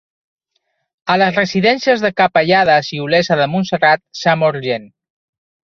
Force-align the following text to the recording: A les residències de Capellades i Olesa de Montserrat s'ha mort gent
A 1.15 1.17
les 1.21 1.37
residències 1.41 2.07
de 2.07 2.11
Capellades 2.23 2.91
i 2.97 3.03
Olesa 3.07 3.41
de 3.43 3.49
Montserrat 3.55 4.07
s'ha 4.23 4.39
mort 4.45 4.69
gent 4.71 4.95